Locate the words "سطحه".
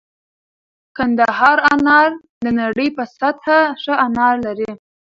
3.17-3.59